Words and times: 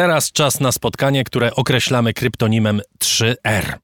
Teraz 0.00 0.32
czas 0.32 0.60
na 0.60 0.72
spotkanie, 0.72 1.24
które 1.24 1.54
określamy 1.54 2.12
kryptonimem 2.12 2.80
3R. 3.04 3.74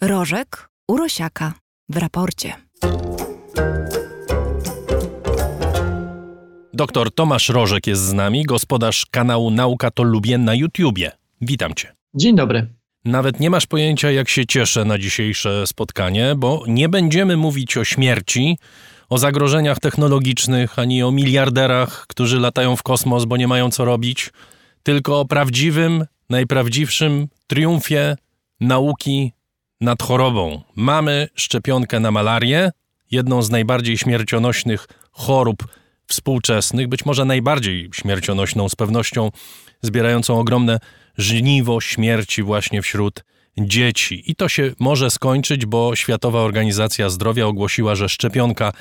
Rożek 0.00 0.68
Urosiaka 0.88 1.52
w 1.88 1.96
raporcie. 1.96 2.52
Doktor 6.72 7.14
Tomasz 7.14 7.48
Rożek 7.48 7.86
jest 7.86 8.02
z 8.02 8.12
nami, 8.12 8.44
gospodarz 8.44 9.06
kanału 9.06 9.50
Nauka 9.50 9.90
to 9.90 10.02
Lubię 10.02 10.38
na 10.38 10.54
YouTubie. 10.54 11.12
Witam 11.40 11.74
cię. 11.74 11.94
Dzień 12.14 12.36
dobry. 12.36 12.66
Nawet 13.04 13.40
nie 13.40 13.50
masz 13.50 13.66
pojęcia, 13.66 14.10
jak 14.10 14.28
się 14.28 14.46
cieszę 14.46 14.84
na 14.84 14.98
dzisiejsze 14.98 15.66
spotkanie, 15.66 16.34
bo 16.36 16.62
nie 16.66 16.88
będziemy 16.88 17.36
mówić 17.36 17.76
o 17.76 17.84
śmierci, 17.84 18.58
o 19.08 19.18
zagrożeniach 19.18 19.78
technologicznych, 19.80 20.78
ani 20.78 21.02
o 21.02 21.10
miliarderach, 21.10 22.06
którzy 22.06 22.40
latają 22.40 22.76
w 22.76 22.82
kosmos, 22.82 23.24
bo 23.24 23.36
nie 23.36 23.48
mają 23.48 23.70
co 23.70 23.84
robić, 23.84 24.30
tylko 24.82 25.20
o 25.20 25.24
prawdziwym, 25.24 26.06
najprawdziwszym 26.30 27.28
triumfie 27.46 28.16
nauki 28.60 29.32
nad 29.80 30.02
chorobą. 30.02 30.62
Mamy 30.76 31.28
szczepionkę 31.34 32.00
na 32.00 32.10
malarię, 32.10 32.70
jedną 33.10 33.42
z 33.42 33.50
najbardziej 33.50 33.98
śmiercionośnych 33.98 34.88
chorób 35.12 35.68
współczesnych, 36.06 36.88
być 36.88 37.04
może 37.04 37.24
najbardziej 37.24 37.90
śmiercionośną, 37.92 38.68
z 38.68 38.74
pewnością 38.74 39.30
zbierającą 39.82 40.38
ogromne 40.38 40.78
żniwo 41.18 41.80
śmierci 41.80 42.42
właśnie 42.42 42.82
wśród 42.82 43.24
dzieci. 43.60 44.30
I 44.30 44.34
to 44.34 44.48
się 44.48 44.72
może 44.78 45.10
skończyć, 45.10 45.66
bo 45.66 45.96
Światowa 45.96 46.40
Organizacja 46.40 47.10
Zdrowia 47.10 47.46
ogłosiła, 47.46 47.94
że 47.94 48.08
szczepionka 48.08 48.72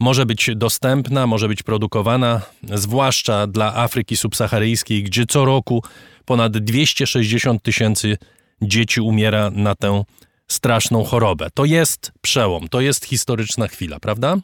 może 0.00 0.26
być 0.26 0.50
dostępna, 0.56 1.26
może 1.26 1.48
być 1.48 1.62
produkowana, 1.62 2.40
zwłaszcza 2.74 3.46
dla 3.46 3.76
Afryki 3.76 4.16
subsaharyjskiej, 4.16 5.02
gdzie 5.02 5.26
co 5.26 5.44
roku 5.44 5.82
ponad 6.24 6.58
260 6.58 7.62
tysięcy 7.62 8.18
dzieci 8.62 9.00
umiera 9.00 9.50
na 9.50 9.74
tę 9.74 10.04
straszną 10.48 11.04
chorobę. 11.04 11.48
To 11.54 11.64
jest 11.64 12.12
przełom, 12.20 12.68
to 12.68 12.80
jest 12.80 13.04
historyczna 13.04 13.68
chwila, 13.68 14.00
prawda? 14.00 14.36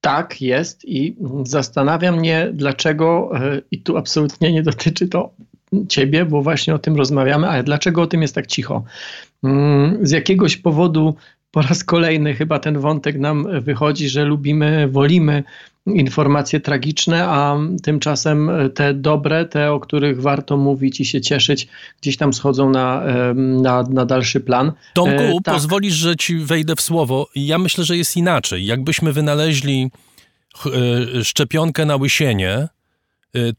Tak, 0.00 0.40
jest 0.42 0.84
i 0.84 1.16
zastanawia 1.42 2.12
mnie, 2.12 2.50
dlaczego, 2.52 3.30
e, 3.34 3.62
i 3.70 3.82
tu 3.82 3.96
absolutnie 3.96 4.52
nie 4.52 4.62
dotyczy 4.62 5.08
to 5.08 5.34
ciebie, 5.88 6.24
bo 6.24 6.42
właśnie 6.42 6.74
o 6.74 6.78
tym 6.78 6.96
rozmawiamy, 6.96 7.48
ale 7.48 7.62
dlaczego 7.62 8.02
o 8.02 8.06
tym 8.06 8.22
jest 8.22 8.34
tak 8.34 8.46
cicho? 8.46 8.82
Mm, 9.44 10.06
z 10.06 10.10
jakiegoś 10.10 10.56
powodu 10.56 11.14
po 11.50 11.62
raz 11.62 11.84
kolejny 11.84 12.34
chyba 12.34 12.58
ten 12.58 12.78
wątek 12.78 13.18
nam 13.18 13.46
wychodzi, 13.60 14.08
że 14.08 14.24
lubimy, 14.24 14.88
wolimy 14.88 15.42
informacje 15.86 16.60
tragiczne, 16.60 17.28
a 17.28 17.56
tymczasem 17.82 18.50
te 18.74 18.94
dobre, 18.94 19.44
te, 19.44 19.72
o 19.72 19.80
których 19.80 20.22
warto 20.22 20.56
mówić 20.56 21.00
i 21.00 21.04
się 21.04 21.20
cieszyć, 21.20 21.68
gdzieś 22.00 22.16
tam 22.16 22.32
schodzą 22.32 22.70
na, 22.70 23.02
na, 23.34 23.82
na 23.82 24.06
dalszy 24.06 24.40
plan. 24.40 24.72
Tomku, 24.94 25.22
e, 25.22 25.36
tak. 25.44 25.54
pozwolisz, 25.54 25.94
że 25.94 26.16
ci 26.16 26.38
wejdę 26.38 26.76
w 26.76 26.80
słowo. 26.80 27.28
Ja 27.34 27.58
myślę, 27.58 27.84
że 27.84 27.96
jest 27.96 28.16
inaczej. 28.16 28.66
Jakbyśmy 28.66 29.12
wynaleźli 29.12 29.90
e, 30.66 31.24
szczepionkę 31.24 31.86
na 31.86 31.96
łysienie, 31.96 32.68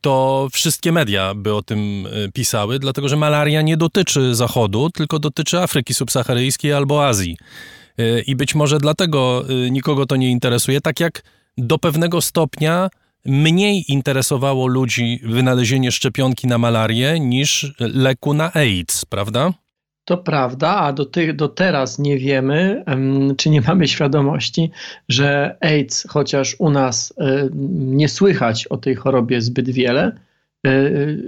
to 0.01 0.47
wszystkie 0.51 0.91
media 0.91 1.33
by 1.35 1.55
o 1.55 1.61
tym 1.61 2.07
e, 2.07 2.31
pisały, 2.31 2.79
dlatego 2.79 3.09
że 3.09 3.17
malaria 3.17 3.61
nie 3.61 3.77
dotyczy 3.77 4.35
Zachodu, 4.35 4.89
tylko 4.89 5.19
dotyczy 5.19 5.59
Afryki 5.59 5.93
subsaharyjskiej 5.93 6.73
albo 6.73 7.07
Azji. 7.07 7.37
I 8.27 8.35
być 8.35 8.55
może 8.55 8.77
dlatego 8.77 9.45
nikogo 9.71 10.05
to 10.05 10.15
nie 10.15 10.31
interesuje, 10.31 10.81
tak 10.81 10.99
jak 10.99 11.23
do 11.57 11.77
pewnego 11.77 12.21
stopnia 12.21 12.89
mniej 13.25 13.85
interesowało 13.87 14.67
ludzi 14.67 15.19
wynalezienie 15.23 15.91
szczepionki 15.91 16.47
na 16.47 16.57
malarię 16.57 17.19
niż 17.19 17.73
leku 17.79 18.33
na 18.33 18.53
AIDS, 18.53 19.05
prawda? 19.05 19.53
To 20.05 20.17
prawda, 20.17 20.75
a 20.75 20.93
do, 20.93 21.05
do 21.33 21.47
teraz 21.47 21.99
nie 21.99 22.17
wiemy, 22.17 22.83
czy 23.37 23.49
nie 23.49 23.61
mamy 23.61 23.87
świadomości, 23.87 24.71
że 25.09 25.57
AIDS, 25.61 26.07
chociaż 26.09 26.55
u 26.59 26.69
nas 26.69 27.13
e, 27.17 27.49
nie 27.75 28.09
słychać 28.09 28.67
o 28.67 28.77
tej 28.77 28.95
chorobie 28.95 29.41
zbyt 29.41 29.69
wiele, 29.69 30.03
e, 30.67 30.71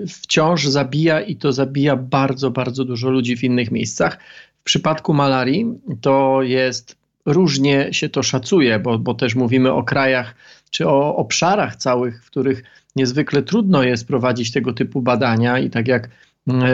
wciąż 0.07 0.67
zabija 0.67 1.21
i 1.21 1.35
to 1.35 1.51
zabija 1.51 1.95
bardzo, 1.95 2.51
bardzo 2.51 2.85
dużo 2.85 3.09
ludzi 3.09 3.37
w 3.37 3.43
innych 3.43 3.71
miejscach. 3.71 4.17
W 4.61 4.63
przypadku 4.63 5.13
malarii 5.13 5.65
to 6.01 6.41
jest 6.41 6.95
różnie 7.25 7.93
się 7.93 8.09
to 8.09 8.23
szacuje, 8.23 8.79
bo, 8.79 8.99
bo 8.99 9.13
też 9.13 9.35
mówimy 9.35 9.71
o 9.71 9.83
krajach 9.83 10.35
czy 10.69 10.87
o 10.87 11.15
obszarach 11.15 11.75
całych, 11.75 12.23
w 12.23 12.29
których 12.29 12.63
niezwykle 12.95 13.43
trudno 13.43 13.83
jest 13.83 14.07
prowadzić 14.07 14.51
tego 14.51 14.73
typu 14.73 15.01
badania 15.01 15.59
i 15.59 15.69
tak 15.69 15.87
jak 15.87 16.09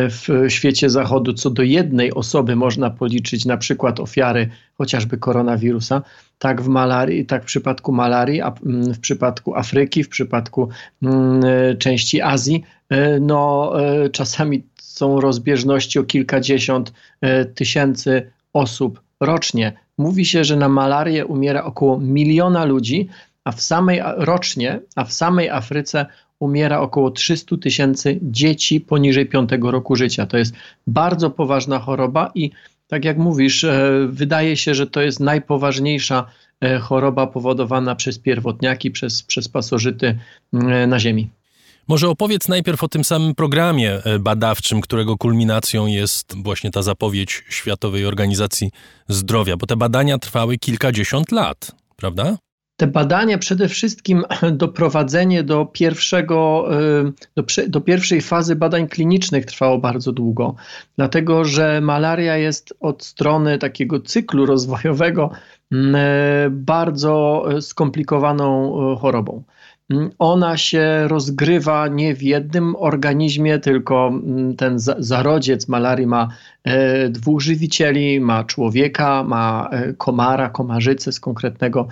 w 0.09 0.45
świecie 0.47 0.89
zachodu 0.89 1.33
co 1.33 1.49
do 1.49 1.63
jednej 1.63 2.13
osoby 2.13 2.55
można 2.55 2.89
policzyć 2.89 3.45
na 3.45 3.57
przykład 3.57 3.99
ofiary 3.99 4.49
chociażby 4.77 5.17
koronawirusa, 5.17 6.01
tak 6.39 6.61
w 6.61 6.67
malarii, 6.67 7.25
tak 7.25 7.43
w 7.43 7.45
przypadku 7.45 7.91
malarii, 7.91 8.41
a 8.41 8.53
mm, 8.65 8.93
w 8.93 8.99
przypadku 8.99 9.55
Afryki, 9.55 10.03
w 10.03 10.09
przypadku 10.09 10.69
mm, 11.03 11.41
części 11.77 12.21
Azji, 12.21 12.63
e, 12.89 13.19
no 13.19 13.73
e, 13.81 14.09
czasami 14.09 14.63
są 14.75 15.21
rozbieżności 15.21 15.99
o 15.99 16.03
kilkadziesiąt 16.03 16.93
e, 17.21 17.45
tysięcy 17.45 18.31
osób 18.53 19.01
rocznie. 19.19 19.73
Mówi 19.97 20.25
się, 20.25 20.43
że 20.43 20.55
na 20.55 20.69
malarię 20.69 21.25
umiera 21.25 21.63
około 21.63 21.99
miliona 21.99 22.65
ludzi, 22.65 23.09
a 23.43 23.51
w 23.51 23.61
samej 23.61 24.01
rocznie, 24.17 24.79
a 24.95 25.03
w 25.03 25.13
samej 25.13 25.49
Afryce 25.49 26.05
umiera 26.39 26.79
około 26.79 27.11
300 27.11 27.57
tysięcy 27.57 28.19
dzieci 28.21 28.81
poniżej 28.81 29.25
5 29.25 29.49
roku 29.61 29.95
życia. 29.95 30.25
To 30.25 30.37
jest 30.37 30.53
bardzo 30.87 31.29
poważna 31.29 31.79
choroba 31.79 32.31
i 32.35 32.51
tak 32.87 33.05
jak 33.05 33.17
mówisz, 33.17 33.63
e, 33.63 34.07
wydaje 34.09 34.57
się, 34.57 34.75
że 34.75 34.87
to 34.87 35.01
jest 35.01 35.19
najpoważniejsza 35.19 36.25
e, 36.61 36.79
choroba 36.79 37.27
powodowana 37.27 37.95
przez 37.95 38.19
pierwotniaki, 38.19 38.91
przez, 38.91 39.23
przez 39.23 39.47
pasożyty 39.47 40.19
na 40.87 40.99
Ziemi. 40.99 41.29
Może 41.87 42.09
opowiedz 42.09 42.47
najpierw 42.47 42.83
o 42.83 42.87
tym 42.87 43.03
samym 43.03 43.35
programie 43.35 44.03
e, 44.03 44.19
badawczym, 44.19 44.81
którego 44.81 45.17
kulminacją 45.17 45.87
jest 45.87 46.35
właśnie 46.43 46.71
ta 46.71 46.81
zapowiedź 46.81 47.43
Światowej 47.49 48.05
Organizacji 48.05 48.71
Zdrowia, 49.07 49.57
bo 49.57 49.65
te 49.65 49.75
badania 49.75 50.17
trwały 50.17 50.57
kilkadziesiąt 50.57 51.31
lat, 51.31 51.71
prawda? 51.95 52.37
Te 52.79 52.87
badania 52.87 53.37
przede 53.37 53.67
wszystkim 53.67 54.23
doprowadzenie 54.51 55.43
do 55.43 55.65
pierwszego, 55.65 56.69
e, 56.73 57.11
do, 57.35 57.43
do, 57.67 57.81
pierwszej 57.81 58.21
fazy 58.21 58.55
badań 58.55 58.87
klinicznych 58.87 59.45
trwało 59.45 59.77
bardzo 59.77 60.11
długo, 60.11 60.55
dlatego 60.97 61.45
że 61.45 61.81
malaria 61.81 62.37
jest 62.37 62.73
od 62.79 63.03
strony 63.03 63.57
takiego 63.57 63.99
cyklu 63.99 64.45
rozwojowego 64.45 65.31
e, 65.71 66.47
bardzo 66.51 67.45
skomplikowaną 67.61 68.75
chorobą. 69.01 69.43
Mm, 69.89 70.09
ona 70.19 70.57
się 70.57 71.07
rozgrywa 71.07 71.87
nie 71.87 72.15
w 72.15 72.23
jednym 72.23 72.75
organizmie, 72.75 73.59
tylko 73.59 74.07
mm, 74.07 74.55
ten 74.55 74.79
zarodziec 74.99 75.67
malarii 75.67 76.07
ma 76.07 76.27
e, 76.63 77.09
dwóch 77.09 77.41
żywicieli, 77.41 78.19
ma 78.19 78.43
człowieka, 78.43 79.23
ma 79.23 79.69
e, 79.71 79.93
komara, 79.93 80.49
komarzycę 80.49 81.11
z 81.11 81.19
konkretnego, 81.19 81.87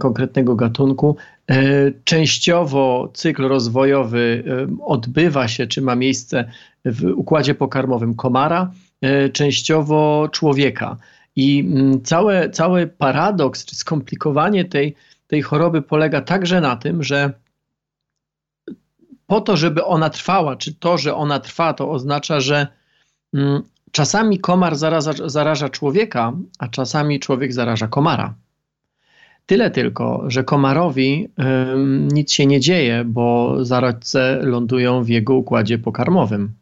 konkretnego 0.00 0.56
gatunku. 0.56 1.16
E, 1.50 1.56
częściowo 2.04 3.10
cykl 3.14 3.48
rozwojowy 3.48 4.44
odbywa 4.80 5.48
się, 5.48 5.66
czy 5.66 5.82
ma 5.82 5.96
miejsce 5.96 6.50
w 6.84 7.04
układzie 7.16 7.54
pokarmowym 7.54 8.14
komara, 8.14 8.70
częściowo 9.32 10.28
człowieka. 10.32 10.96
I 11.36 11.60
mm, 11.60 12.02
cały, 12.02 12.50
cały 12.50 12.86
paradoks, 12.86 13.64
czy 13.64 13.76
skomplikowanie 13.76 14.64
tej, 14.64 14.94
tej 15.26 15.42
choroby 15.42 15.82
polega 15.82 16.20
także 16.20 16.60
na 16.60 16.76
tym, 16.76 17.02
że 17.02 17.32
po 19.26 19.40
to, 19.40 19.56
żeby 19.56 19.84
ona 19.84 20.10
trwała, 20.10 20.56
czy 20.56 20.74
to, 20.74 20.98
że 20.98 21.14
ona 21.14 21.40
trwa, 21.40 21.74
to 21.74 21.90
oznacza, 21.90 22.40
że 22.40 22.66
mm, 23.34 23.62
czasami 23.92 24.38
komar 24.38 24.76
zaraża, 24.76 25.12
zaraża 25.26 25.68
człowieka, 25.68 26.32
a 26.58 26.68
czasami 26.68 27.20
człowiek 27.20 27.52
zaraża 27.52 27.88
komara. 27.88 28.34
Tyle 29.46 29.70
tylko, 29.70 30.24
że 30.26 30.44
komarowi 30.44 31.28
nic 32.12 32.32
się 32.32 32.46
nie 32.46 32.60
dzieje, 32.60 33.04
bo 33.06 33.56
zarodce 33.64 34.38
lądują 34.42 35.02
w 35.02 35.08
jego 35.08 35.34
układzie 35.34 35.78
pokarmowym. 35.78 36.52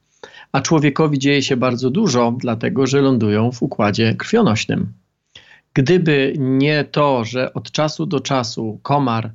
A 0.52 0.60
człowiekowi 0.60 1.18
dzieje 1.18 1.42
się 1.42 1.56
bardzo 1.56 1.90
dużo, 1.90 2.34
dlatego 2.38 2.86
że 2.86 3.00
lądują 3.00 3.52
w 3.52 3.62
układzie 3.62 4.14
krwionośnym. 4.14 4.92
Gdyby 5.74 6.34
nie 6.38 6.84
to, 6.84 7.24
że 7.24 7.54
od 7.54 7.70
czasu 7.70 8.06
do 8.06 8.20
czasu 8.20 8.78
komar, 8.82 9.30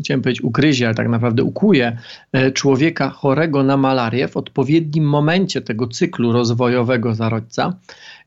chciałem 0.00 0.22
powiedzieć 0.22 0.44
ugryzie, 0.44 0.86
ale 0.86 0.94
tak 0.94 1.08
naprawdę 1.08 1.44
ukuje 1.44 1.98
y, 2.36 2.52
człowieka 2.52 3.10
chorego 3.10 3.62
na 3.62 3.76
malarię 3.76 4.28
w 4.28 4.36
odpowiednim 4.36 5.04
momencie 5.04 5.60
tego 5.60 5.86
cyklu 5.86 6.32
rozwojowego 6.32 7.14
zarodca, 7.14 7.76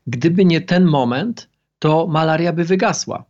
gdyby 0.06 0.44
nie 0.44 0.60
ten 0.60 0.84
moment, 0.84 1.48
to 1.78 2.06
malaria 2.06 2.52
by 2.52 2.64
wygasła. 2.64 3.24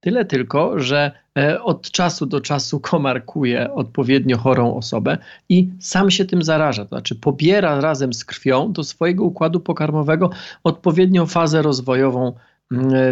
Tyle 0.00 0.24
tylko, 0.24 0.78
że 0.78 1.12
e, 1.38 1.62
od 1.62 1.90
czasu 1.90 2.26
do 2.26 2.40
czasu 2.40 2.80
komarkuje 2.90 3.74
odpowiednio 3.74 4.38
chorą 4.38 4.74
osobę 4.74 5.18
i 5.48 5.70
sam 5.80 6.10
się 6.10 6.24
tym 6.24 6.42
zaraża. 6.42 6.82
To 6.84 6.88
znaczy 6.88 7.14
pobiera 7.14 7.80
razem 7.80 8.12
z 8.12 8.24
krwią 8.24 8.72
do 8.72 8.84
swojego 8.84 9.24
układu 9.24 9.60
pokarmowego 9.60 10.30
odpowiednią 10.64 11.26
fazę 11.26 11.62
rozwojową 11.62 12.32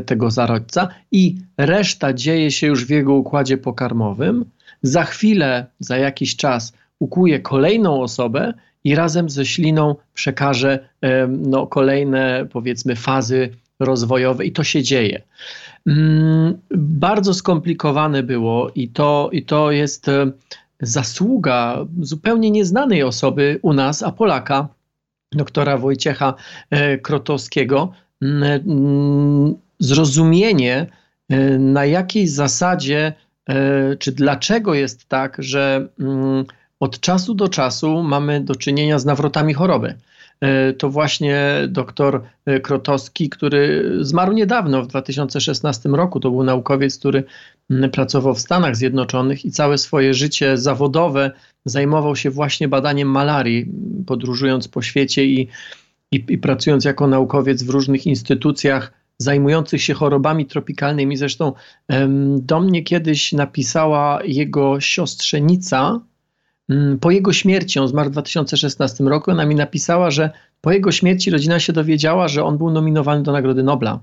tego 0.07 0.31
zarodźca 0.31 0.89
i 1.13 1.37
reszta 1.59 2.13
dzieje 2.13 2.51
się 2.51 2.67
już 2.67 2.87
w 2.87 2.91
jego 2.91 3.15
układzie 3.15 3.59
pokarmowym. 3.59 4.45
Za 4.83 5.05
chwilę, 5.05 5.67
za 5.79 5.97
jakiś 5.97 6.37
czas 6.37 6.73
ukuje 6.99 7.41
kolejną 7.41 8.03
osobę 8.03 8.55
i 8.85 8.95
razem 8.95 9.31
ze 9.31 9.47
śliną 9.47 9.97
przekaże 10.15 10.89
no, 11.29 11.67
kolejne, 11.67 12.47
powiedzmy, 12.53 12.97
fazy 12.97 13.51
rozwojowe 13.81 14.45
i 14.45 14.53
to 14.53 14.65
się 14.65 14.83
dzieje. 14.83 15.23
Mm, 15.87 16.59
bardzo 16.77 17.35
skomplikowane 17.35 18.23
było 18.23 18.71
i 18.75 18.89
to, 18.89 19.29
i 19.33 19.43
to 19.43 19.71
jest 19.71 20.09
e, 20.09 20.31
zasługa 20.81 21.87
zupełnie 22.01 22.51
nieznanej 22.51 23.03
osoby 23.03 23.59
u 23.63 23.73
nas, 23.73 24.03
a 24.03 24.13
Polaka, 24.13 24.69
doktora 25.33 25.79
Wojciecha 25.79 26.35
e, 26.71 26.99
Krotowskiego, 26.99 27.93
zrozumienie, 29.79 30.87
e, 31.29 31.59
na 31.59 31.85
jakiej 31.85 32.29
zasadzie, 32.29 33.13
czy 33.99 34.13
dlaczego 34.13 34.75
jest 34.75 35.09
tak, 35.09 35.37
że 35.39 35.89
od 36.81 37.01
czasu 37.01 37.35
do 37.35 37.49
czasu 37.49 38.03
mamy 38.03 38.41
do 38.41 38.55
czynienia 38.55 38.99
z 38.99 39.05
nawrotami 39.05 39.55
choroby. 39.55 39.95
E, 40.41 40.73
to 40.73 40.91
właśnie 40.91 41.43
doktor 41.69 42.23
e, 42.47 42.61
Krotowski, 42.61 43.29
który 43.29 43.93
zmarł 44.01 44.33
niedawno, 44.33 44.83
w 44.83 44.87
2016 44.87 45.89
roku. 45.89 46.21
To 46.21 46.31
był 46.31 46.45
naukowiec, 46.45 46.99
który 46.99 47.25
pracował 47.93 48.35
w 48.35 48.41
Stanach 48.41 48.77
Zjednoczonych 48.77 49.45
i 49.45 49.51
całe 49.51 49.79
swoje 49.79 50.15
życie 50.15 50.59
zawodowe 50.59 51.31
zajmował 51.65 52.17
się 52.17 52.31
właśnie 52.31 52.69
badaniem 52.69 53.09
malarii, 53.09 53.67
podróżując 54.07 54.69
po 54.69 54.83
świecie 54.83 55.25
i, 55.25 55.49
i, 56.15 56.25
i 56.29 56.39
pracując 56.39 56.85
jako 56.85 57.07
naukowiec 57.07 57.63
w 57.63 57.71
różnych 57.71 58.07
instytucjach 58.07 58.93
zajmujących 59.19 59.83
się 59.83 59.95
chorobami 59.95 60.47
tropikalnymi. 60.47 61.17
Zresztą 61.17 61.53
do 62.39 62.61
mnie 62.61 62.83
kiedyś 62.83 63.33
napisała 63.33 64.19
jego 64.25 64.81
siostrzenica, 64.81 66.01
Mm, 66.69 66.99
po 66.99 67.11
jego 67.11 67.33
śmierci, 67.33 67.79
on 67.79 67.89
zmarł 67.89 68.09
w 68.09 68.13
2016 68.13 69.05
roku, 69.05 69.31
ona 69.31 69.47
mi 69.47 69.55
napisała, 69.55 70.11
że 70.11 70.31
po 70.61 70.73
jego 70.73 70.93
śmierci 70.93 71.31
rodzina 71.31 71.61
się 71.61 71.73
dowiedziała, 71.73 72.29
że 72.29 72.45
on 72.45 72.59
był 72.59 72.71
nominowany 72.71 73.23
do 73.23 73.33
Nagrody 73.33 73.63
Nobla. 73.63 74.01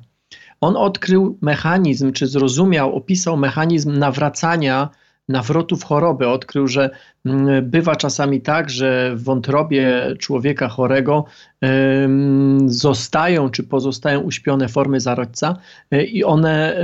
On 0.62 0.78
odkrył 0.78 1.38
mechanizm, 1.42 2.12
czy 2.12 2.28
zrozumiał, 2.28 2.96
opisał 2.96 3.38
mechanizm 3.38 3.98
nawracania 3.98 4.90
nawrotów 5.32 5.84
choroby. 5.84 6.28
Odkrył, 6.28 6.68
że 6.68 6.90
mm, 7.26 7.70
bywa 7.70 7.96
czasami 7.96 8.42
tak, 8.42 8.70
że 8.70 9.16
w 9.16 9.24
wątrobie 9.24 10.16
człowieka 10.20 10.68
chorego 10.68 11.26
zostają 12.66 13.50
czy 13.50 13.64
pozostają 13.64 14.20
uśpione 14.20 14.68
formy 14.68 15.00
zarodźca 15.00 15.58
y, 15.94 16.04
i 16.04 16.24
one 16.24 16.76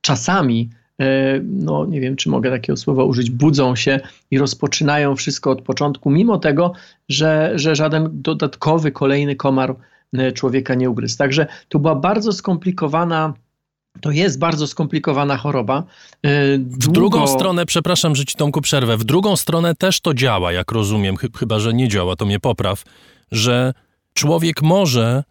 czasami 0.00 0.70
E, 1.00 1.40
no 1.44 1.86
nie 1.86 2.00
wiem, 2.00 2.16
czy 2.16 2.28
mogę 2.28 2.50
takiego 2.50 2.76
słowa 2.76 3.04
użyć, 3.04 3.30
budzą 3.30 3.76
się 3.76 4.00
i 4.30 4.38
rozpoczynają 4.38 5.16
wszystko 5.16 5.50
od 5.50 5.62
początku, 5.62 6.10
mimo 6.10 6.38
tego, 6.38 6.72
że, 7.08 7.52
że 7.54 7.76
żaden 7.76 8.08
dodatkowy, 8.12 8.92
kolejny 8.92 9.36
komar 9.36 9.76
e, 10.12 10.32
człowieka 10.32 10.74
nie 10.74 10.90
ugryzł. 10.90 11.18
Także 11.18 11.46
to 11.68 11.78
była 11.78 11.94
bardzo 11.94 12.32
skomplikowana 12.32 13.34
to 14.00 14.10
jest 14.10 14.38
bardzo 14.38 14.66
skomplikowana 14.66 15.36
choroba. 15.36 15.84
E, 16.22 16.58
długo... 16.58 16.90
W 16.90 16.92
drugą 16.92 17.26
stronę, 17.26 17.66
przepraszam, 17.66 18.16
że 18.16 18.24
ci 18.24 18.36
Tomku 18.36 18.60
przerwę, 18.60 18.96
w 18.96 19.04
drugą 19.04 19.36
stronę 19.36 19.74
też 19.74 20.00
to 20.00 20.14
działa, 20.14 20.52
jak 20.52 20.72
rozumiem, 20.72 21.16
chyba 21.38 21.58
że 21.58 21.74
nie 21.74 21.88
działa, 21.88 22.16
to 22.16 22.26
mnie 22.26 22.40
popraw, 22.40 22.82
że 23.32 23.74
człowiek 24.14 24.62
może 24.62 25.24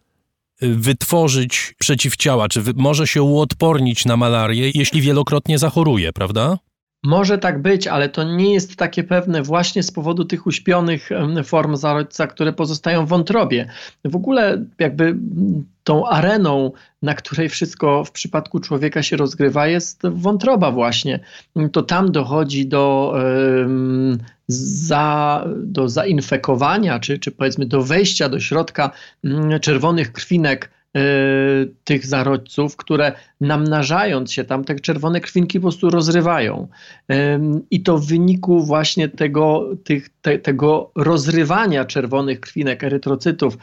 wytworzyć 0.62 1.76
przeciwciała, 1.80 2.48
czy 2.48 2.64
może 2.76 3.08
się 3.08 3.24
uodpornić 3.24 4.06
na 4.06 4.18
malarię, 4.18 4.72
jeśli 4.76 5.02
wielokrotnie 5.02 5.60
zachoruje, 5.60 6.14
prawda? 6.14 6.58
Może 7.04 7.38
tak 7.38 7.62
być, 7.62 7.88
ale 7.88 8.10
to 8.10 8.24
nie 8.24 8.54
jest 8.54 8.76
takie 8.76 9.04
pewne 9.04 9.42
właśnie 9.42 9.84
z 9.84 9.92
powodu 9.92 10.26
tych 10.26 10.48
uśpionych 10.48 11.10
form 11.44 11.76
zarodźca, 11.76 12.28
które 12.28 12.54
pozostają 12.54 13.06
w 13.06 13.10
wątrobie. 13.10 13.70
W 14.06 14.16
ogóle 14.16 14.66
jakby 14.80 15.16
tą 15.84 16.08
areną, 16.08 16.72
na 17.02 17.14
której 17.14 17.50
wszystko 17.50 18.04
w 18.04 18.12
przypadku 18.12 18.60
człowieka 18.60 19.04
się 19.04 19.18
rozgrywa, 19.18 19.68
jest 19.68 20.02
wątroba 20.04 20.72
właśnie. 20.72 21.20
To 21.72 21.82
tam 21.82 22.12
dochodzi 22.12 22.68
do, 22.68 23.16
za, 24.48 25.46
do 25.58 25.90
zainfekowania, 25.90 27.00
czy, 27.00 27.20
czy 27.20 27.32
powiedzmy 27.32 27.66
do 27.66 27.84
wejścia 27.84 28.30
do 28.30 28.40
środka 28.40 28.92
czerwonych 29.62 30.12
krwinek 30.12 30.72
tych 31.84 32.06
zarodźców, 32.06 32.78
które 32.78 33.12
namnażając 33.42 34.32
się 34.32 34.44
tam, 34.44 34.64
te 34.64 34.76
czerwone 34.76 35.22
krwinki 35.22 35.60
po 35.60 35.64
prostu 35.64 35.90
rozrywają. 35.90 36.68
I 37.72 37.84
to 37.84 37.98
w 37.98 38.08
wyniku 38.08 38.66
właśnie 38.66 39.10
tego, 39.10 39.70
tych, 39.84 40.10
te, 40.22 40.40
tego 40.40 40.92
rozrywania 40.96 41.86
czerwonych 41.86 42.40
krwinek, 42.40 42.84
erytrocytów, 42.84 43.58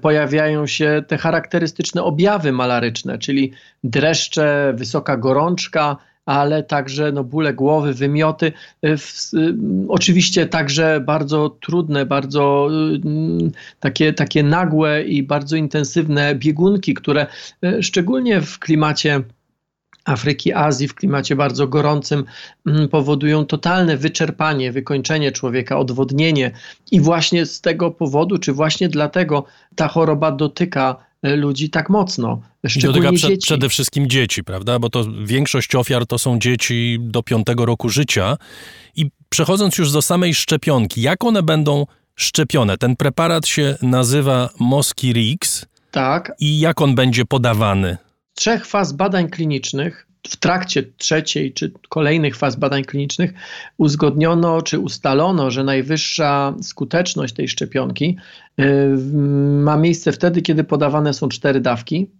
pojawiają 0.00 0.66
się 0.66 1.02
te 1.06 1.18
charakterystyczne 1.18 2.02
objawy 2.02 2.52
malaryczne, 2.52 3.18
czyli 3.18 3.52
dreszcze, 3.84 4.72
wysoka 4.76 5.16
gorączka, 5.16 5.96
ale 6.26 6.62
także 6.62 7.12
no, 7.12 7.24
bóle 7.24 7.54
głowy, 7.54 7.94
wymioty. 7.94 8.52
Y, 8.84 8.96
w, 8.96 9.34
y, 9.34 9.54
oczywiście 9.88 10.46
także 10.46 11.00
bardzo 11.06 11.56
trudne, 11.60 12.06
bardzo 12.06 12.68
y, 12.94 13.50
takie, 13.80 14.12
takie 14.12 14.42
nagłe 14.42 15.02
i 15.02 15.22
bardzo 15.22 15.56
intensywne 15.56 16.34
biegunki, 16.34 16.94
które 16.94 17.26
szczególnie 17.80 18.40
w 18.40 18.58
klimacie 18.58 19.22
Afryki, 20.04 20.52
Azji 20.52 20.88
w 20.88 20.94
klimacie 20.94 21.36
bardzo 21.36 21.68
gorącym 21.68 22.24
mm, 22.66 22.88
powodują 22.88 23.46
totalne 23.46 23.96
wyczerpanie, 23.96 24.72
wykończenie 24.72 25.32
człowieka, 25.32 25.78
odwodnienie 25.78 26.50
i 26.90 27.00
właśnie 27.00 27.46
z 27.46 27.60
tego 27.60 27.90
powodu, 27.90 28.38
czy 28.38 28.52
właśnie 28.52 28.88
dlatego 28.88 29.44
ta 29.76 29.88
choroba 29.88 30.32
dotyka 30.32 30.96
ludzi 31.22 31.70
tak 31.70 31.90
mocno. 31.90 32.40
Szczególnie 32.66 33.00
dotyka 33.00 33.16
prze, 33.28 33.36
przede 33.36 33.68
wszystkim 33.68 34.08
dzieci, 34.08 34.44
prawda? 34.44 34.78
Bo 34.78 34.90
to 34.90 35.04
większość 35.24 35.74
ofiar 35.74 36.06
to 36.06 36.18
są 36.18 36.38
dzieci 36.38 36.98
do 37.00 37.22
piątego 37.22 37.66
roku 37.66 37.88
życia. 37.88 38.36
I 38.96 39.10
przechodząc 39.28 39.78
już 39.78 39.92
do 39.92 40.02
samej 40.02 40.34
szczepionki, 40.34 41.02
jak 41.02 41.24
one 41.24 41.42
będą 41.42 41.86
szczepione? 42.14 42.78
Ten 42.78 42.96
preparat 42.96 43.46
się 43.46 43.76
nazywa 43.82 44.50
Moskirix. 44.58 45.66
Tak. 45.90 46.32
I 46.40 46.60
jak 46.60 46.80
on 46.80 46.94
będzie 46.94 47.24
podawany? 47.24 47.96
trzech 48.40 48.66
faz 48.66 48.92
badań 48.92 49.28
klinicznych, 49.28 50.06
w 50.28 50.36
trakcie 50.36 50.82
trzeciej 50.96 51.52
czy 51.52 51.72
kolejnych 51.88 52.36
faz 52.36 52.56
badań 52.56 52.84
klinicznych 52.84 53.32
uzgodniono 53.78 54.62
czy 54.62 54.78
ustalono, 54.78 55.50
że 55.50 55.64
najwyższa 55.64 56.54
skuteczność 56.62 57.34
tej 57.34 57.48
szczepionki 57.48 58.16
y, 58.60 58.64
ma 59.62 59.76
miejsce 59.76 60.12
wtedy, 60.12 60.42
kiedy 60.42 60.64
podawane 60.64 61.14
są 61.14 61.28
cztery 61.28 61.60
dawki, 61.60 62.10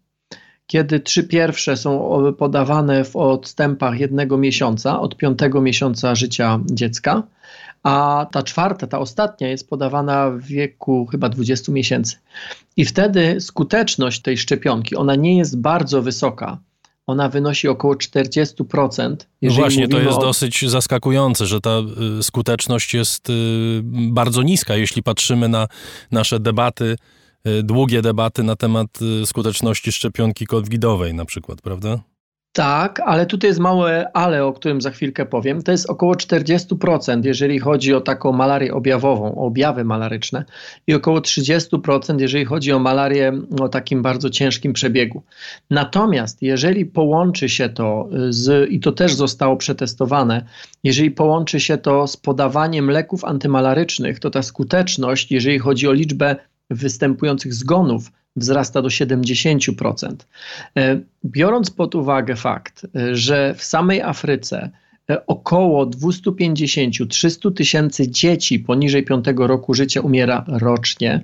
kiedy 0.67 1.01
trzy 1.01 1.25
pierwsze 1.25 1.77
są 1.77 2.23
podawane 2.39 3.05
w 3.05 3.17
odstępach 3.17 4.01
jednego 4.01 4.39
miesiąca, 4.39 5.01
od 5.01 5.17
piątego 5.17 5.61
miesiąca 5.61 6.15
życia 6.15 6.61
dziecka, 6.67 7.23
a 7.83 8.27
ta 8.33 8.43
czwarta, 8.43 8.87
ta 8.87 8.99
ostatnia 8.99 9.49
jest 9.49 9.69
podawana 9.69 10.31
w 10.31 10.43
wieku 10.43 11.07
chyba 11.07 11.29
20 11.29 11.73
miesięcy. 11.73 12.17
I 12.77 12.85
wtedy 12.85 13.41
skuteczność 13.41 14.23
tej 14.23 14.39
szczepionki, 14.39 14.97
ona 14.97 15.15
nie 15.15 15.39
jest 15.39 15.61
bardzo 15.61 16.03
wysoka. 16.03 16.59
Ona 17.11 17.29
wynosi 17.29 17.69
około 17.69 17.95
40%. 17.95 19.17
No 19.43 19.53
właśnie, 19.53 19.89
to 19.89 20.01
jest 20.01 20.19
o... 20.19 20.21
dosyć 20.21 20.71
zaskakujące, 20.71 21.47
że 21.47 21.61
ta 21.61 21.79
y, 22.19 22.23
skuteczność 22.23 22.95
jest 22.95 23.31
y, 23.31 23.33
bardzo 23.85 24.43
niska, 24.43 24.77
jeśli 24.77 25.03
patrzymy 25.03 25.49
na 25.49 25.69
nasze 26.11 26.41
debaty, 26.41 26.97
y, 27.47 27.63
długie 27.63 28.03
debaty 28.03 28.43
na 28.43 28.57
temat 28.57 28.99
skuteczności 29.25 29.93
szczepionki 29.93 30.47
covidowej 30.47 31.15
na 31.15 31.25
przykład, 31.25 31.61
prawda? 31.63 32.01
Tak, 32.53 33.01
ale 33.01 33.27
tutaj 33.27 33.51
jest 33.51 33.61
małe 33.61 34.11
ale, 34.13 34.45
o 34.45 34.53
którym 34.53 34.81
za 34.81 34.91
chwilkę 34.91 35.27
powiem. 35.27 35.63
To 35.63 35.73
jest 35.73 35.91
około 35.91 36.15
40%, 36.15 37.25
jeżeli 37.25 37.59
chodzi 37.59 37.95
o 37.95 38.01
taką 38.01 38.33
malarię 38.33 38.75
objawową, 38.75 39.35
o 39.35 39.47
objawy 39.47 39.85
malaryczne 39.85 40.45
i 40.87 40.95
około 40.95 41.21
30%, 41.21 42.21
jeżeli 42.21 42.45
chodzi 42.45 42.73
o 42.73 42.79
malarię 42.79 43.33
o 43.61 43.69
takim 43.69 44.03
bardzo 44.03 44.31
ciężkim 44.31 44.73
przebiegu. 44.73 45.23
Natomiast 45.71 46.43
jeżeli 46.43 46.87
połączy 46.87 47.49
się 47.49 47.69
to 47.69 48.09
z, 48.29 48.71
i 48.71 48.81
to 48.81 48.93
też 48.93 49.15
zostało 49.15 49.57
przetestowane, 49.57 50.45
jeżeli 50.85 51.11
połączy 51.11 51.61
się 51.61 51.79
to 51.79 52.07
z 52.07 52.17
podawaniem 52.17 52.91
leków 52.91 53.25
antymalarycznych, 53.25 54.21
to 54.21 54.31
ta 54.31 54.43
skuteczność, 54.43 55.33
jeżeli 55.33 55.59
chodzi 55.59 55.89
o 55.89 55.93
liczbę 55.93 56.37
występujących 56.71 57.55
zgonów 57.55 58.11
wzrasta 58.37 58.83
do 58.83 58.89
70%. 58.89 60.15
E, 60.77 61.01
biorąc 61.25 61.71
pod 61.71 61.95
uwagę 61.95 62.37
fakt, 62.37 62.87
e, 62.97 63.17
że 63.17 63.55
w 63.55 63.65
samej 63.65 64.03
Afryce 64.03 64.71
około 65.27 65.87
250-300 65.87 67.55
tysięcy 67.55 68.11
dzieci 68.11 68.59
poniżej 68.59 69.05
5 69.05 69.25
roku 69.37 69.75
życia 69.75 70.01
umiera 70.01 70.45
rocznie, 70.49 71.21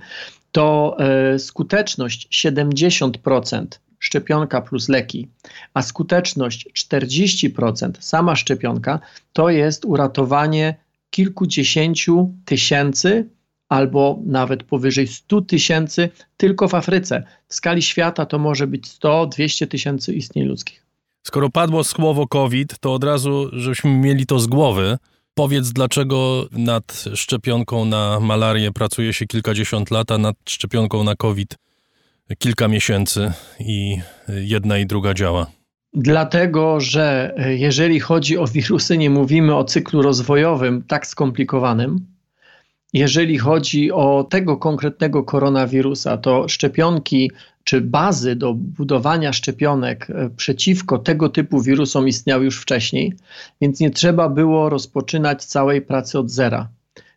to 0.52 0.96
skuteczność 1.38 2.46
70% 2.46 3.66
szczepionka 3.98 4.60
plus 4.60 4.88
leki, 4.88 5.28
a 5.74 5.82
skuteczność 5.82 6.68
40%, 6.90 7.90
sama 8.00 8.36
szczepionka, 8.36 9.00
to 9.32 9.50
jest 9.50 9.84
uratowanie 9.84 10.74
kilkudziesięciu 11.10 12.34
tysięcy 12.44 13.28
albo 13.68 14.20
nawet 14.26 14.62
powyżej 14.62 15.06
100 15.06 15.40
tysięcy 15.40 16.08
tylko 16.36 16.68
w 16.68 16.74
Afryce. 16.74 17.22
W 17.48 17.54
skali 17.54 17.82
świata 17.82 18.26
to 18.26 18.38
może 18.38 18.66
być 18.66 18.84
100-200 18.86 19.66
tysięcy 19.66 20.14
istnień 20.14 20.46
ludzkich. 20.46 20.86
Skoro 21.22 21.50
padło 21.50 21.84
słowo 21.84 22.26
COVID, 22.26 22.78
to 22.80 22.94
od 22.94 23.04
razu, 23.04 23.48
żebyśmy 23.52 23.90
mieli 23.90 24.26
to 24.26 24.38
z 24.38 24.46
głowy, 24.46 24.98
powiedz 25.34 25.72
dlaczego 25.72 26.46
nad 26.52 27.04
szczepionką 27.14 27.84
na 27.84 28.20
malarię 28.20 28.72
pracuje 28.72 29.12
się 29.12 29.26
kilkadziesiąt 29.26 29.90
lat, 29.90 30.10
a 30.10 30.18
nad 30.18 30.36
szczepionką 30.48 31.04
na 31.04 31.14
COVID 31.14 31.54
kilka 32.38 32.68
miesięcy 32.68 33.32
i 33.60 33.98
jedna 34.28 34.78
i 34.78 34.86
druga 34.86 35.14
działa. 35.14 35.46
Dlatego, 35.92 36.80
że 36.80 37.34
jeżeli 37.48 38.00
chodzi 38.00 38.38
o 38.38 38.46
wirusy, 38.46 38.98
nie 38.98 39.10
mówimy 39.10 39.54
o 39.54 39.64
cyklu 39.64 40.02
rozwojowym 40.02 40.82
tak 40.82 41.06
skomplikowanym. 41.06 42.15
Jeżeli 42.92 43.38
chodzi 43.38 43.92
o 43.92 44.26
tego 44.30 44.56
konkretnego 44.56 45.24
koronawirusa, 45.24 46.16
to 46.16 46.48
szczepionki 46.48 47.30
czy 47.64 47.80
bazy 47.80 48.36
do 48.36 48.54
budowania 48.54 49.32
szczepionek 49.32 50.10
e, 50.10 50.30
przeciwko 50.36 50.98
tego 50.98 51.28
typu 51.28 51.60
wirusom 51.62 52.08
istniały 52.08 52.44
już 52.44 52.60
wcześniej, 52.60 53.14
więc 53.60 53.80
nie 53.80 53.90
trzeba 53.90 54.28
było 54.28 54.68
rozpoczynać 54.68 55.44
całej 55.44 55.82
pracy 55.82 56.18
od 56.18 56.30
zera. 56.30 56.68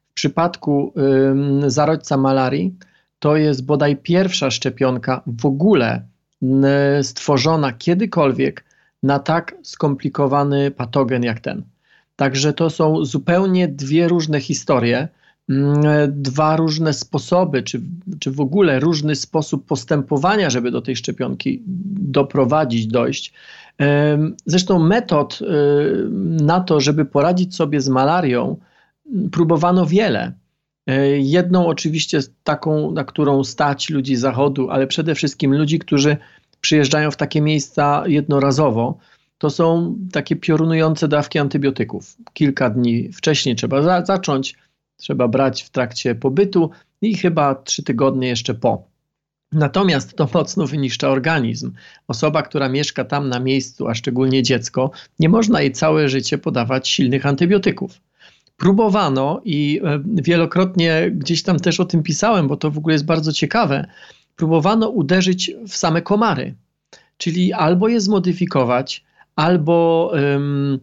W 0.09 0.13
przypadku 0.13 0.93
ym, 0.97 2.21
malarii 2.21 2.75
to 3.19 3.37
jest 3.37 3.65
bodaj 3.65 3.97
pierwsza 3.97 4.51
szczepionka 4.51 5.21
w 5.27 5.45
ogóle 5.45 6.03
stworzona 7.01 7.73
kiedykolwiek 7.73 8.65
na 9.03 9.19
tak 9.19 9.55
skomplikowany 9.63 10.71
patogen 10.71 11.23
jak 11.23 11.39
ten. 11.39 11.63
Także 12.15 12.53
to 12.53 12.69
są 12.69 13.05
zupełnie 13.05 13.67
dwie 13.67 14.07
różne 14.07 14.39
historie, 14.39 15.07
dwa 16.07 16.55
różne 16.55 16.93
sposoby, 16.93 17.63
czy, 17.63 17.81
czy 18.19 18.31
w 18.31 18.41
ogóle 18.41 18.79
różny 18.79 19.15
sposób 19.15 19.65
postępowania, 19.65 20.49
żeby 20.49 20.71
do 20.71 20.81
tej 20.81 20.95
szczepionki 20.95 21.63
doprowadzić, 21.95 22.87
dojść. 22.87 23.33
Zresztą 24.45 24.79
metod 24.79 25.39
na 26.41 26.59
to, 26.59 26.79
żeby 26.79 27.05
poradzić 27.05 27.55
sobie 27.55 27.81
z 27.81 27.89
malarią, 27.89 28.57
próbowano 29.31 29.85
wiele. 29.85 30.33
E, 30.87 31.07
jedną 31.17 31.67
oczywiście 31.67 32.19
taką, 32.43 32.91
na 32.91 33.03
którą 33.03 33.43
stać 33.43 33.89
ludzi 33.89 34.15
zachodu, 34.15 34.69
ale 34.69 34.87
przede 34.87 35.15
wszystkim 35.15 35.55
ludzi, 35.57 35.79
którzy 35.79 36.17
przyjeżdżają 36.61 37.11
w 37.11 37.17
takie 37.17 37.41
miejsca 37.41 38.03
jednorazowo, 38.07 38.97
to 39.37 39.49
są 39.49 39.95
takie 40.11 40.35
piorunujące 40.35 41.07
dawki 41.07 41.39
antybiotyków. 41.39 42.15
Kilka 42.33 42.69
dni 42.69 43.11
wcześniej 43.13 43.55
trzeba 43.55 43.81
za 43.81 44.05
zacząć, 44.05 44.55
trzeba 44.99 45.27
brać 45.27 45.63
w 45.63 45.69
trakcie 45.69 46.15
pobytu 46.15 46.69
i 47.01 47.17
chyba 47.17 47.55
trzy 47.55 47.83
tygodnie 47.83 48.27
jeszcze 48.27 48.53
po. 48.53 48.83
Natomiast 49.51 50.15
to 50.15 50.29
mocno 50.33 50.67
wyniszcza 50.67 51.09
organizm. 51.09 51.71
Osoba, 52.07 52.43
która 52.43 52.69
mieszka 52.69 53.05
tam 53.05 53.29
na 53.29 53.39
miejscu, 53.39 53.87
a 53.87 53.95
szczególnie 53.95 54.43
dziecko, 54.43 54.91
nie 55.19 55.29
można 55.29 55.61
jej 55.61 55.71
całe 55.71 56.09
życie 56.09 56.37
podawać 56.37 56.89
silnych 56.89 57.25
antybiotyków 57.25 58.01
próbowano 58.59 59.41
i 59.45 59.81
e, 59.83 59.99
wielokrotnie 60.05 61.11
gdzieś 61.11 61.43
tam 61.43 61.59
też 61.59 61.79
o 61.79 61.85
tym 61.85 62.03
pisałem, 62.03 62.47
bo 62.47 62.57
to 62.57 62.71
w 62.71 62.77
ogóle 62.77 62.95
jest 62.95 63.05
bardzo 63.05 63.33
ciekawe, 63.33 63.85
próbowano 64.35 64.89
uderzyć 64.89 65.51
w 65.67 65.77
same 65.77 66.01
komary, 66.01 66.55
czyli 67.17 67.53
albo 67.53 67.87
je 67.87 68.01
zmodyfikować, 68.01 69.03
albo 69.39 70.11
um, 70.13 70.79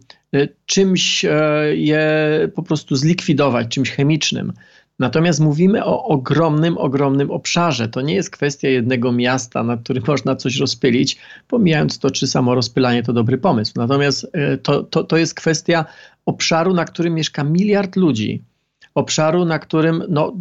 czymś 0.65 1.25
e, 1.25 1.31
je 1.75 2.07
po 2.55 2.63
prostu 2.63 2.95
zlikwidować, 2.95 3.67
czymś 3.67 3.91
chemicznym. 3.91 4.53
Natomiast 4.99 5.39
mówimy 5.39 5.85
o 5.85 6.03
ogromnym, 6.03 6.77
ogromnym 6.77 7.31
obszarze. 7.31 7.87
To 7.87 8.01
nie 8.01 8.15
jest 8.15 8.29
kwestia 8.29 8.69
jednego 8.69 9.11
miasta, 9.11 9.63
na 9.63 9.77
którym 9.77 10.03
można 10.13 10.35
coś 10.35 10.57
rozpylić, 10.57 11.17
pomijając 11.47 11.99
to, 11.99 12.11
czy 12.11 12.27
samo 12.27 12.55
rozpylanie 12.55 13.03
to 13.03 13.13
dobry 13.13 13.37
pomysł. 13.37 13.73
Natomiast 13.75 14.31
to, 14.63 14.83
to, 14.83 15.03
to 15.03 15.17
jest 15.17 15.33
kwestia 15.33 15.85
obszaru, 16.25 16.73
na 16.73 16.85
którym 16.85 17.13
mieszka 17.13 17.43
miliard 17.43 17.95
ludzi, 17.95 18.43
obszaru, 18.95 19.45
na 19.45 19.59
którym 19.59 20.03
no, 20.09 20.33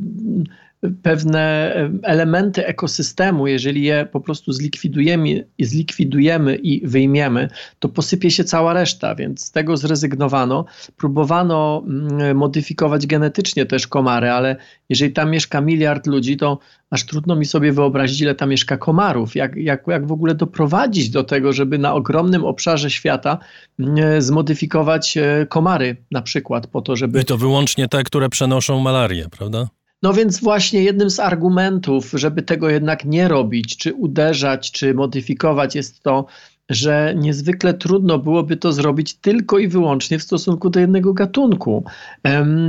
pewne 1.02 1.74
elementy 2.02 2.66
ekosystemu, 2.66 3.46
jeżeli 3.46 3.82
je 3.82 4.08
po 4.12 4.20
prostu 4.20 4.52
zlikwidujemy, 4.52 5.46
zlikwidujemy 5.60 6.56
i 6.56 6.86
wyjmiemy, 6.86 7.48
to 7.78 7.88
posypie 7.88 8.30
się 8.30 8.44
cała 8.44 8.72
reszta, 8.72 9.14
więc 9.14 9.44
z 9.44 9.50
tego 9.50 9.76
zrezygnowano. 9.76 10.64
Próbowano 10.96 11.82
mm, 11.86 12.36
modyfikować 12.36 13.06
genetycznie 13.06 13.66
też 13.66 13.86
komary, 13.86 14.30
ale 14.30 14.56
jeżeli 14.88 15.12
tam 15.12 15.30
mieszka 15.30 15.60
miliard 15.60 16.06
ludzi, 16.06 16.36
to 16.36 16.58
aż 16.90 17.06
trudno 17.06 17.36
mi 17.36 17.44
sobie 17.44 17.72
wyobrazić, 17.72 18.20
ile 18.20 18.34
tam 18.34 18.50
mieszka 18.50 18.76
komarów. 18.76 19.34
Jak, 19.34 19.56
jak, 19.56 19.86
jak 19.86 20.06
w 20.06 20.12
ogóle 20.12 20.34
doprowadzić 20.34 21.10
do 21.10 21.24
tego, 21.24 21.52
żeby 21.52 21.78
na 21.78 21.94
ogromnym 21.94 22.44
obszarze 22.44 22.90
świata 22.90 23.38
mm, 23.78 24.22
zmodyfikować 24.22 25.16
e, 25.16 25.46
komary 25.48 25.96
na 26.10 26.22
przykład 26.22 26.66
po 26.66 26.82
to, 26.82 26.96
żeby... 26.96 27.20
I 27.20 27.24
to 27.24 27.36
wyłącznie 27.36 27.88
te, 27.88 28.04
które 28.04 28.28
przenoszą 28.28 28.80
malarię, 28.80 29.26
prawda? 29.30 29.68
No 30.02 30.12
więc 30.12 30.40
właśnie 30.40 30.82
jednym 30.82 31.10
z 31.10 31.20
argumentów, 31.20 32.10
żeby 32.14 32.42
tego 32.42 32.70
jednak 32.70 33.04
nie 33.04 33.28
robić, 33.28 33.76
czy 33.76 33.94
uderzać, 33.94 34.72
czy 34.72 34.94
modyfikować, 34.94 35.74
jest 35.74 36.02
to, 36.02 36.26
że 36.70 37.14
niezwykle 37.16 37.74
trudno 37.74 38.18
byłoby 38.18 38.56
to 38.56 38.72
zrobić 38.72 39.14
tylko 39.14 39.58
i 39.58 39.68
wyłącznie 39.68 40.18
w 40.18 40.22
stosunku 40.22 40.70
do 40.70 40.80
jednego 40.80 41.14
gatunku. 41.14 41.84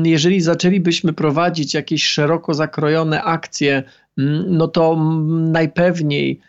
Jeżeli 0.03 0.41
zaczęlibyśmy 0.41 1.13
prowadzić 1.13 1.73
jakieś 1.73 2.05
szeroko 2.05 2.53
zakrojone 2.53 3.23
akcje, 3.23 3.83
mm, 4.17 4.45
no 4.57 4.67
to 4.67 4.95
najpewniej 5.27 6.39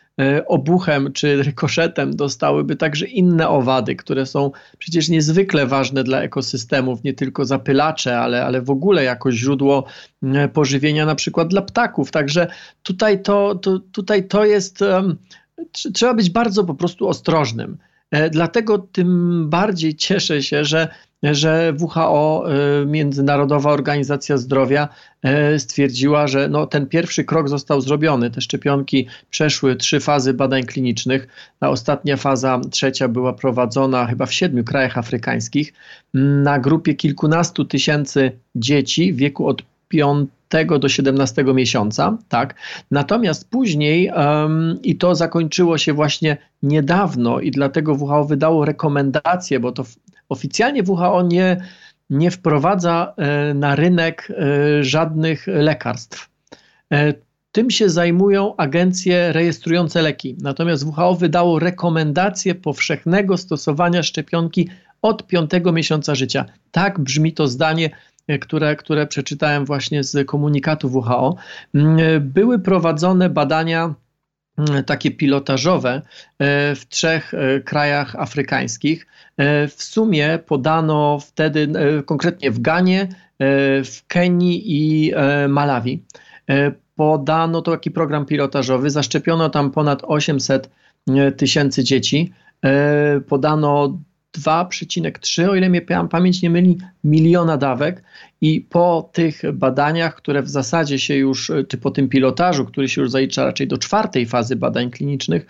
obuchem 0.46 1.12
czy 1.12 1.42
rykoszetem 1.42 2.16
dostałyby 2.16 2.76
także 2.76 3.06
inne 3.06 3.48
owady, 3.48 3.96
które 3.96 4.26
są 4.26 4.50
przecież 4.78 5.08
niezwykle 5.08 5.66
ważne 5.66 6.04
dla 6.04 6.22
ekosystemów, 6.22 7.04
nie 7.04 7.14
tylko 7.14 7.44
zapylacze, 7.44 8.18
ale, 8.18 8.44
ale 8.44 8.62
w 8.62 8.70
ogóle 8.70 9.04
jako 9.04 9.32
źródło 9.32 9.84
e, 10.22 10.48
pożywienia 10.48 11.06
na 11.06 11.14
przykład 11.14 11.48
dla 11.48 11.62
ptaków. 11.62 12.10
Także 12.10 12.46
tutaj 12.82 13.22
to, 13.22 13.54
to, 13.54 13.78
tutaj 13.78 14.28
to 14.28 14.44
jest, 14.44 14.84
trzeba 15.94 16.14
być 16.14 16.30
bardzo 16.30 16.64
po 16.64 16.74
prostu 16.74 17.08
ostrożnym. 17.08 17.78
E, 18.10 18.30
dlatego 18.30 18.78
tym 18.78 19.44
bardziej 19.50 19.96
cieszę 19.96 20.42
się, 20.42 20.64
że 20.64 20.88
że 21.22 21.72
WHO, 21.80 22.44
y, 22.82 22.86
Międzynarodowa 22.86 23.70
Organizacja 23.70 24.36
Zdrowia, 24.36 24.88
y, 25.54 25.58
stwierdziła, 25.58 26.26
że 26.26 26.48
no, 26.48 26.66
ten 26.66 26.86
pierwszy 26.86 27.24
krok 27.24 27.48
został 27.48 27.80
zrobiony. 27.80 28.30
Te 28.30 28.40
szczepionki 28.40 29.06
przeszły 29.30 29.76
trzy 29.76 30.00
fazy 30.00 30.34
badań 30.34 30.64
klinicznych. 30.64 31.28
Ta 31.58 31.68
ostatnia 31.68 32.16
faza, 32.16 32.60
trzecia, 32.70 33.08
była 33.08 33.32
prowadzona 33.32 34.06
chyba 34.06 34.26
w 34.26 34.34
siedmiu 34.34 34.64
krajach 34.64 34.98
afrykańskich 34.98 35.72
na 36.14 36.58
grupie 36.58 36.94
kilkunastu 36.94 37.64
tysięcy 37.64 38.32
dzieci 38.54 39.12
w 39.12 39.16
wieku 39.16 39.46
od 39.46 39.62
5 39.88 40.28
do 40.78 40.88
17 40.88 41.44
miesiąca, 41.44 42.18
tak. 42.28 42.54
Natomiast 42.90 43.50
później, 43.50 44.10
um, 44.10 44.78
i 44.82 44.96
to 44.96 45.14
zakończyło 45.14 45.78
się 45.78 45.92
właśnie 45.92 46.36
niedawno, 46.62 47.40
i 47.40 47.50
dlatego 47.50 47.92
WHO 47.92 48.24
wydało 48.24 48.64
rekomendacje, 48.64 49.60
bo 49.60 49.72
to 49.72 49.84
oficjalnie 50.28 50.82
WHO 50.82 51.22
nie, 51.22 51.56
nie 52.10 52.30
wprowadza 52.30 53.14
e, 53.16 53.54
na 53.54 53.76
rynek 53.76 54.28
e, 54.30 54.84
żadnych 54.84 55.46
lekarstw. 55.46 56.30
E, 56.92 57.14
tym 57.52 57.70
się 57.70 57.88
zajmują 57.88 58.56
agencje 58.56 59.32
rejestrujące 59.32 60.02
leki. 60.02 60.36
Natomiast 60.42 60.84
WHO 60.84 61.14
wydało 61.14 61.58
rekomendację 61.58 62.54
powszechnego 62.54 63.36
stosowania 63.36 64.02
szczepionki 64.02 64.68
od 65.02 65.26
piątego 65.26 65.72
miesiąca 65.72 66.14
życia. 66.14 66.44
Tak 66.70 67.00
brzmi 67.00 67.32
to 67.32 67.48
zdanie, 67.48 67.90
które, 68.40 68.76
które 68.76 69.06
przeczytałem 69.06 69.64
właśnie 69.64 70.04
z 70.04 70.26
komunikatu 70.26 70.90
WHO. 70.92 71.36
Były 72.20 72.58
prowadzone 72.58 73.30
badania 73.30 73.94
Mm, 74.58 74.84
takie 74.84 75.10
pilotażowe 75.10 75.90
e, 75.94 76.02
w 76.74 76.86
trzech 76.88 77.34
e, 77.34 77.60
krajach 77.60 78.16
afrykańskich. 78.16 79.06
E, 79.36 79.68
w 79.68 79.82
sumie 79.82 80.38
podano 80.46 81.18
wtedy, 81.20 81.68
konkretnie 82.06 82.50
w 82.50 82.60
Ganie, 82.60 83.08
w 83.84 83.98
Kenii 84.08 84.62
i 84.66 85.12
Malawi. 85.48 86.04
podano 86.96 87.62
taki 87.62 87.90
program 87.90 88.26
pilotażowy, 88.26 88.90
zaszczepiono 88.90 89.50
tam 89.50 89.70
ponad 89.70 90.02
800 90.04 90.70
tysięcy 91.36 91.84
dzieci, 91.84 92.32
podano 93.28 93.98
2,3, 94.36 95.48
o 95.48 95.54
ile 95.54 95.68
mnie 95.68 95.82
pamięć 96.10 96.42
nie 96.42 96.50
myli, 96.50 96.78
miliona 97.04 97.56
dawek 97.56 98.02
i 98.40 98.60
po 98.60 99.10
tych 99.12 99.42
badaniach, 99.52 100.14
które 100.14 100.42
w 100.42 100.48
zasadzie 100.48 100.98
się 100.98 101.14
już, 101.14 101.52
czy 101.68 101.78
po 101.78 101.90
tym 101.90 102.08
pilotażu, 102.08 102.64
który 102.64 102.88
się 102.88 103.00
już 103.00 103.10
zalicza 103.10 103.44
raczej 103.44 103.68
do 103.68 103.78
czwartej 103.78 104.26
fazy 104.26 104.56
badań 104.56 104.90
klinicznych, 104.90 105.46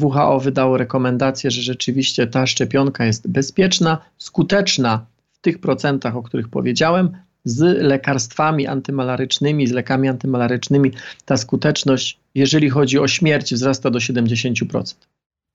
WHO 0.00 0.40
wydało 0.40 0.76
rekomendację, 0.76 1.50
że 1.50 1.62
rzeczywiście 1.62 2.26
ta 2.26 2.46
szczepionka 2.46 3.04
jest 3.04 3.28
bezpieczna, 3.28 3.98
skuteczna 4.18 5.06
w 5.32 5.38
tych 5.38 5.58
procentach, 5.58 6.16
o 6.16 6.22
których 6.22 6.48
powiedziałem, 6.48 7.16
z 7.44 7.82
lekarstwami 7.82 8.66
antymalarycznymi, 8.66 9.66
z 9.66 9.72
lekami 9.72 10.08
antymalarycznymi, 10.08 10.90
ta 11.24 11.36
skuteczność, 11.36 12.18
jeżeli 12.34 12.70
chodzi 12.70 12.98
o 12.98 13.08
śmierć, 13.08 13.54
wzrasta 13.54 13.90
do 13.90 13.98
70%. 13.98 14.94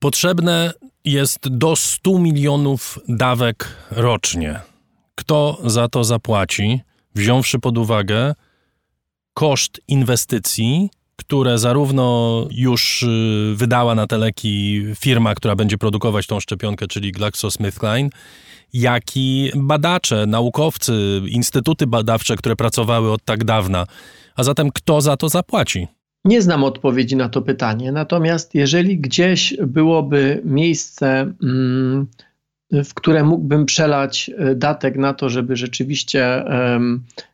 Potrzebne 0.02 0.72
jest 1.04 1.48
do 1.48 1.76
100 1.76 2.18
milionów 2.18 2.98
dawek 3.08 3.76
rocznie. 3.90 4.60
Kto 5.14 5.58
za 5.64 5.88
to 5.88 6.04
zapłaci, 6.04 6.80
wziąwszy 7.14 7.58
pod 7.58 7.78
uwagę 7.78 8.34
koszt 9.34 9.80
inwestycji, 9.88 10.90
które 11.16 11.58
zarówno 11.58 12.46
już 12.50 13.02
y, 13.02 13.54
wydała 13.56 13.94
na 13.94 14.06
te 14.06 14.18
leki 14.18 14.82
firma, 15.00 15.34
która 15.34 15.56
będzie 15.56 15.78
produkować 15.78 16.26
tą 16.26 16.40
szczepionkę, 16.40 16.86
czyli 16.86 17.12
GlaxoSmithKline, 17.12 18.10
jak 18.72 19.16
i 19.16 19.50
badacze, 19.56 20.26
naukowcy, 20.26 21.22
instytuty 21.28 21.86
badawcze, 21.86 22.36
które 22.36 22.56
pracowały 22.56 23.12
od 23.12 23.24
tak 23.24 23.44
dawna. 23.44 23.86
A 24.36 24.44
zatem 24.44 24.70
kto 24.70 25.00
za 25.00 25.16
to 25.16 25.28
zapłaci? 25.28 25.88
Nie 26.24 26.42
znam 26.42 26.64
odpowiedzi 26.64 27.16
na 27.16 27.28
to 27.28 27.42
pytanie, 27.42 27.92
natomiast 27.92 28.54
jeżeli 28.54 28.98
gdzieś 28.98 29.54
byłoby 29.66 30.40
miejsce, 30.44 31.32
mm, 31.42 32.06
w 32.72 32.94
które 32.94 33.24
mógłbym 33.24 33.66
przelać 33.66 34.30
e, 34.38 34.54
datek 34.54 34.96
na 34.96 35.14
to, 35.14 35.28
żeby 35.28 35.56
rzeczywiście 35.56 36.44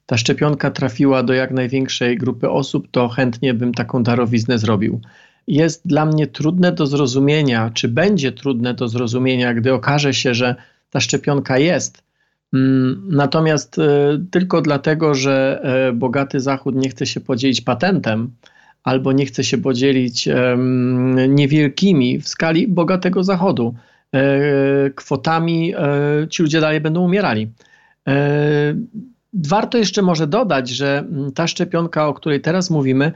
ta 0.07 0.17
szczepionka 0.17 0.71
trafiła 0.71 1.23
do 1.23 1.33
jak 1.33 1.51
największej 1.51 2.19
grupy 2.19 2.51
osób, 2.51 2.89
to 2.91 3.09
chętnie 3.09 3.55
bym 3.55 3.75
taką 3.75 4.03
darowiznę 4.03 4.59
zrobił. 4.59 5.01
Jest 5.47 5.87
dla 5.87 6.07
mnie 6.07 6.27
trudne 6.27 6.73
do 6.73 6.87
zrozumienia, 6.87 7.71
czy 7.75 7.89
będzie 7.89 8.33
trudne 8.33 8.75
do 8.75 8.89
zrozumienia, 8.89 9.55
gdy 9.55 9.73
okaże 9.73 10.15
się, 10.15 10.35
że 10.35 10.55
ta 10.91 11.01
szczepionka 11.01 11.59
jest. 11.59 12.03
Mm, 12.55 13.03
natomiast 13.11 13.79
e, 13.79 14.19
tylko 14.31 14.63
dlatego, 14.63 15.15
że 15.15 15.61
e, 15.63 15.93
bogaty 15.93 16.41
Zachód 16.41 16.75
nie 16.75 16.89
chce 16.89 17.07
się 17.07 17.21
podzielić 17.21 17.61
patentem, 17.61 18.31
albo 18.89 19.13
nie 19.13 19.27
chce 19.27 19.45
się 19.45 19.59
podzielić 19.59 20.29
niewielkimi 21.29 22.21
w 22.21 22.29
skali 22.29 22.69
bogatego 22.69 23.25
Zachodu 23.25 23.75
e, 24.15 24.91
kwotami, 24.91 25.75
e, 25.75 26.29
ci 26.31 26.43
ludzie 26.43 26.61
dalej 26.61 26.81
będą 26.81 27.01
umierali. 27.05 27.51
E, 28.09 28.75
warto 29.35 29.79
jeszcze 29.79 30.03
może 30.03 30.27
dodać, 30.27 30.69
że 30.69 31.05
ta 31.35 31.47
szczepionka, 31.47 32.09
o 32.09 32.15
której 32.15 32.41
teraz 32.41 32.71
mówimy, 32.71 33.13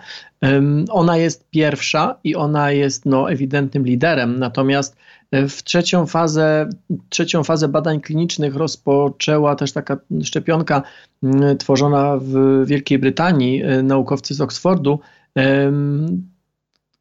ona 0.90 1.16
jest 1.16 1.50
pierwsza 1.50 2.16
i 2.24 2.36
ona 2.36 2.70
jest 2.70 3.06
no, 3.06 3.30
ewidentnym 3.30 3.84
liderem. 3.84 4.38
Natomiast 4.38 4.96
w 5.32 5.62
trzecią 5.62 6.06
fazę, 6.06 6.68
trzecią 7.08 7.44
fazę 7.44 7.68
badań 7.68 8.00
klinicznych 8.00 8.56
rozpoczęła 8.56 9.56
też 9.56 9.72
taka 9.72 9.96
szczepionka 10.24 10.82
tworzona 11.58 12.18
w 12.20 12.62
Wielkiej 12.66 12.98
Brytanii, 12.98 13.62
naukowcy 13.82 14.34
z 14.34 14.40
Oxfordu, 14.40 15.00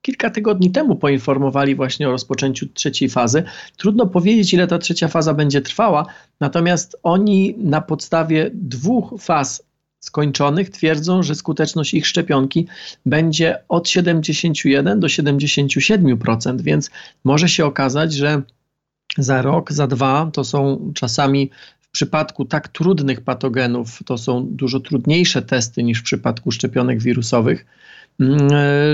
Kilka 0.01 0.29
tygodni 0.29 0.71
temu 0.71 0.95
poinformowali 0.95 1.75
właśnie 1.75 2.07
o 2.07 2.11
rozpoczęciu 2.11 2.67
trzeciej 2.67 3.09
fazy. 3.09 3.43
Trudno 3.77 4.07
powiedzieć, 4.07 4.53
ile 4.53 4.67
ta 4.67 4.77
trzecia 4.77 5.07
faza 5.07 5.33
będzie 5.33 5.61
trwała, 5.61 6.05
natomiast 6.39 6.97
oni 7.03 7.55
na 7.57 7.81
podstawie 7.81 8.51
dwóch 8.53 9.13
faz 9.19 9.63
skończonych 9.99 10.69
twierdzą, 10.69 11.23
że 11.23 11.35
skuteczność 11.35 11.93
ich 11.93 12.07
szczepionki 12.07 12.67
będzie 13.05 13.57
od 13.69 13.89
71 13.89 14.99
do 14.99 15.07
77%, 15.07 16.61
więc 16.61 16.89
może 17.23 17.49
się 17.49 17.65
okazać, 17.65 18.13
że 18.13 18.41
za 19.17 19.41
rok, 19.41 19.71
za 19.71 19.87
dwa 19.87 20.29
to 20.33 20.43
są 20.43 20.91
czasami 20.95 21.49
w 21.79 21.89
przypadku 21.89 22.45
tak 22.45 22.67
trudnych 22.67 23.21
patogenów, 23.21 23.99
to 24.05 24.17
są 24.17 24.47
dużo 24.49 24.79
trudniejsze 24.79 25.41
testy 25.41 25.83
niż 25.83 25.99
w 25.99 26.03
przypadku 26.03 26.51
szczepionek 26.51 27.01
wirusowych 27.01 27.65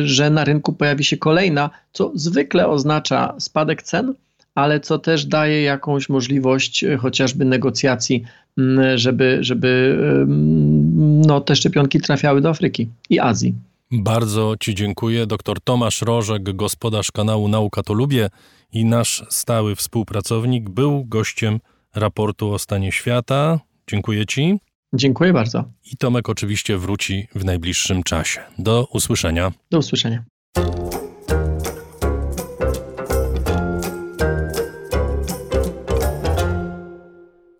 że 0.03 0.29
na 0.29 0.43
rynku 0.43 0.73
pojawi 0.73 1.03
się 1.03 1.17
kolejna, 1.17 1.69
co 1.93 2.11
zwykle 2.15 2.67
oznacza 2.67 3.35
spadek 3.39 3.83
cen, 3.83 4.13
ale 4.55 4.79
co 4.79 4.99
też 4.99 5.25
daje 5.25 5.61
jakąś 5.61 6.09
możliwość 6.09 6.83
e, 6.83 6.97
chociażby 6.97 7.45
negocjacji, 7.45 8.23
mm, 8.57 8.97
żeby, 8.97 9.37
żeby 9.41 9.97
no, 11.27 11.41
te 11.41 11.55
szczepionki 11.55 12.01
trafiały 12.01 12.41
do 12.41 12.49
Afryki 12.49 12.89
i 13.09 13.19
Azji. 13.19 13.55
Bardzo 13.91 14.55
Ci 14.59 14.75
dziękuję. 14.75 15.27
Dr 15.27 15.61
Tomasz 15.61 16.01
Rożek, 16.01 16.55
gospodarz 16.55 17.11
kanału 17.11 17.47
Nauka 17.47 17.83
to 17.83 17.93
Lubię 17.93 18.29
i 18.73 18.85
nasz 18.85 19.25
stały 19.29 19.75
współpracownik, 19.75 20.69
był 20.69 21.05
gościem 21.05 21.59
raportu 21.95 22.53
o 22.53 22.59
stanie 22.59 22.91
świata. 22.91 23.59
Dziękuję 23.87 24.25
Ci. 24.25 24.59
Dziękuję 24.93 25.33
bardzo. 25.33 25.63
I 25.91 25.97
Tomek 25.97 26.29
oczywiście 26.29 26.77
wróci 26.77 27.27
w 27.35 27.45
najbliższym 27.45 28.03
czasie. 28.03 28.41
Do 28.59 28.87
usłyszenia. 28.93 29.51
Do 29.71 29.77
usłyszenia. 29.77 30.25